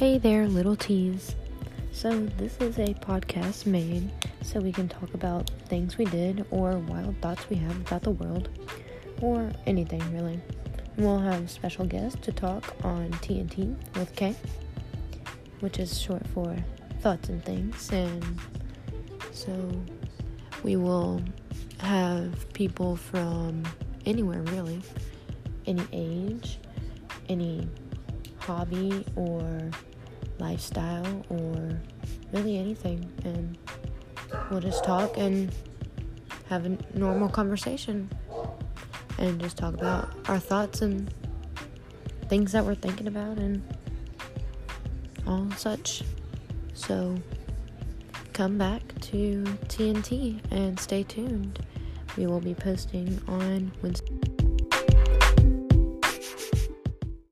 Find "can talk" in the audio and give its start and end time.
4.72-5.12